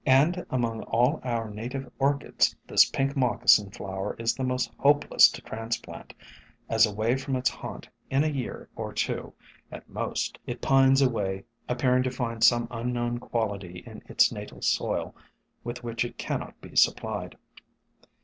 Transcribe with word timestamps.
And 0.03 0.33
SOME 0.33 0.45
HUMBLE 0.49 0.49
ORCHIDS 0.49 0.83
133 0.89 0.89
among 0.89 0.89
all 0.89 1.19
our 1.23 1.49
native 1.51 1.91
Orchids 1.99 2.55
this 2.65 2.85
Pink 2.89 3.15
Moccasin 3.15 3.69
Flower 3.69 4.15
is 4.17 4.33
the 4.33 4.43
most 4.43 4.71
hopeless 4.79 5.29
to 5.29 5.43
transplant, 5.43 6.15
as 6.67 6.87
away 6.87 7.15
from 7.15 7.35
its 7.35 7.51
haunt 7.51 7.87
in 8.09 8.23
a 8.23 8.27
year 8.27 8.67
or 8.75 8.93
two 8.93 9.31
at 9.71 9.87
most 9.87 10.39
it 10.47 10.59
pines 10.59 11.03
away, 11.03 11.43
appearing 11.69 12.01
to 12.01 12.09
find 12.09 12.43
some 12.43 12.67
unknown 12.71 13.19
quality 13.19 13.83
in 13.85 14.01
its 14.07 14.31
natal 14.31 14.63
soil 14.63 15.13
with 15.63 15.83
which 15.83 16.03
it 16.03 16.17
cannot 16.17 16.59
be 16.61 16.75
supplied. 16.75 17.37